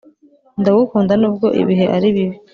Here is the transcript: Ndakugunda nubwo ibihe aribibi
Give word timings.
Ndakugunda 0.61 1.13
nubwo 1.17 1.47
ibihe 1.61 1.85
aribibi 1.95 2.35